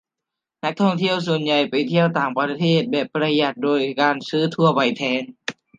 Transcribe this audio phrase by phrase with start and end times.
[0.63, 5.23] นักท่องเที่ยวส่วนใหญ่ไปเที่ยวต่างประเทศแบบประหยัดโดยการซื้อทัวร์ไปแทน